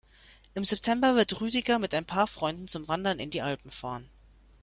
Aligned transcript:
Im 0.55 0.63
September 0.63 1.15
wird 1.15 1.41
Rüdiger 1.41 1.77
mit 1.77 1.93
ein 1.93 2.05
paar 2.05 2.25
Freunden 2.25 2.67
zum 2.67 2.87
Wandern 2.87 3.19
in 3.19 3.29
die 3.29 3.43
Alpen 3.43 3.69
fahren. 3.69 4.09